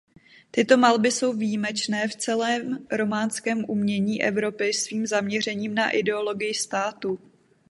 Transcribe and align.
Tyto 0.51 0.77
malby 0.77 1.11
jsou 1.11 1.33
výjimečné 1.33 2.07
v 2.07 2.15
celém 2.15 2.87
románském 2.91 3.65
umění 3.67 4.23
Evropy 4.23 4.73
svým 4.73 5.07
zaměřením 5.07 5.75
na 5.75 5.89
ideologii 5.89 6.53
státu. 6.53 7.19